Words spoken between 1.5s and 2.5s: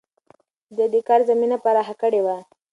پراخه کړې وه.